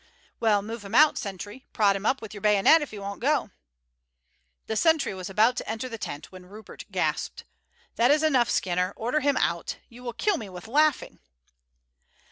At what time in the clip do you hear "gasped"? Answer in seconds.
6.91-7.43